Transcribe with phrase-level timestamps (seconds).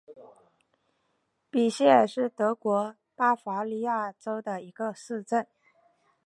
[1.51, 5.45] 比希尔是德国巴伐利亚州的一个市镇。